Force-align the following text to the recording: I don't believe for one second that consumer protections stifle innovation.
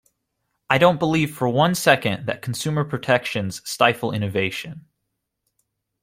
I 0.67 0.79
don't 0.79 0.97
believe 0.97 1.35
for 1.37 1.47
one 1.47 1.75
second 1.75 2.25
that 2.25 2.41
consumer 2.41 2.83
protections 2.83 3.61
stifle 3.69 4.11
innovation. 4.11 4.85